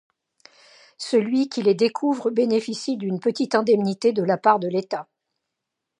[0.97, 5.07] Celui qui les découvre bénéficie d'une petite indemnité de la part de l'État.